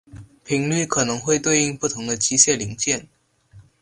[0.45, 3.07] 频率可能会对应不同的机械零件。